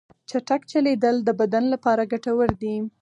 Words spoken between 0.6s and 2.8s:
چلیدل د بدن لپاره ګټور دي.